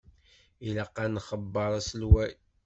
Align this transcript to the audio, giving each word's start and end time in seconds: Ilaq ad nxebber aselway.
Ilaq 0.67 0.95
ad 1.03 1.09
nxebber 1.13 1.71
aselway. 1.79 2.31